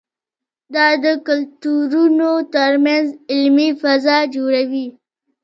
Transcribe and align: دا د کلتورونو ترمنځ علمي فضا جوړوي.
دا 0.73 0.87
د 1.03 1.05
کلتورونو 1.27 2.31
ترمنځ 2.55 3.05
علمي 3.33 3.69
فضا 3.81 4.17
جوړوي. 4.35 4.87